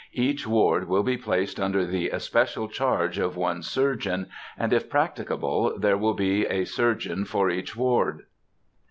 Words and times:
Each 0.15 0.47
ward 0.47 0.87
will 0.87 1.03
be 1.03 1.15
placed 1.15 1.59
under 1.59 1.85
the 1.85 2.09
especial 2.09 2.67
charge 2.67 3.19
of 3.19 3.37
one 3.37 3.61
surgeon, 3.61 4.29
and, 4.57 4.73
if 4.73 4.89
practicable, 4.89 5.77
there 5.77 5.95
will 5.95 6.15
be 6.15 6.43
a 6.47 6.65
surgeon 6.65 7.23
for 7.23 7.51
each 7.51 7.75
ward. 7.75 8.23